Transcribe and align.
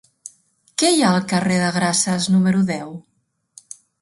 Què 0.83 0.89
hi 0.95 1.03
ha 1.07 1.11
al 1.17 1.27
carrer 1.33 1.59
de 1.65 1.67
Grases 1.77 2.29
número 2.37 2.63
deu? 2.71 2.97